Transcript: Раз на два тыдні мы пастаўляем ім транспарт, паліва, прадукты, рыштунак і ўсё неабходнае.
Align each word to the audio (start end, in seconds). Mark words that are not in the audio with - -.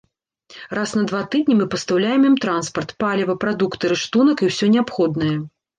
Раз 0.77 0.93
на 0.99 1.03
два 1.11 1.19
тыдні 1.35 1.57
мы 1.59 1.67
пастаўляем 1.75 2.27
ім 2.31 2.35
транспарт, 2.47 2.97
паліва, 3.05 3.39
прадукты, 3.45 3.83
рыштунак 3.95 4.37
і 4.45 4.53
ўсё 4.53 4.65
неабходнае. 4.77 5.35